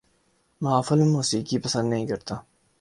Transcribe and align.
محافل 0.61 1.03
موسیقی 1.03 1.57
پسند 1.57 1.89
نہیں 1.89 2.07
کرتا 2.07 2.35